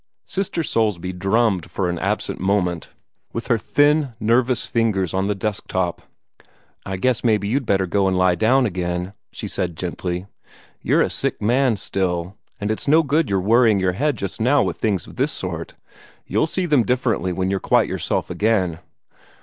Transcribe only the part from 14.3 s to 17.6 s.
now with things of this sort. You'll see them differently when you're